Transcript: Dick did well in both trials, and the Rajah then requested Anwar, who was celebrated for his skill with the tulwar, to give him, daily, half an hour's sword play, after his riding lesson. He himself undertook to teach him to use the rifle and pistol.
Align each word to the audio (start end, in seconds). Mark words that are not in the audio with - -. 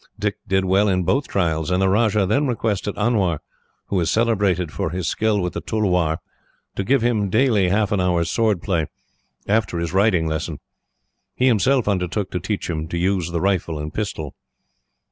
Dick 0.17 0.37
did 0.47 0.65
well 0.65 0.89
in 0.89 1.03
both 1.03 1.27
trials, 1.27 1.69
and 1.69 1.79
the 1.79 1.87
Rajah 1.87 2.25
then 2.25 2.47
requested 2.47 2.95
Anwar, 2.97 3.37
who 3.85 3.97
was 3.97 4.09
celebrated 4.09 4.71
for 4.71 4.89
his 4.89 5.07
skill 5.07 5.39
with 5.39 5.53
the 5.53 5.61
tulwar, 5.61 6.17
to 6.75 6.83
give 6.83 7.03
him, 7.03 7.29
daily, 7.29 7.69
half 7.69 7.91
an 7.91 8.01
hour's 8.01 8.31
sword 8.31 8.63
play, 8.63 8.87
after 9.47 9.77
his 9.77 9.93
riding 9.93 10.25
lesson. 10.25 10.59
He 11.35 11.45
himself 11.45 11.87
undertook 11.87 12.31
to 12.31 12.39
teach 12.39 12.67
him 12.67 12.87
to 12.87 12.97
use 12.97 13.29
the 13.29 13.41
rifle 13.41 13.77
and 13.77 13.93
pistol. 13.93 14.33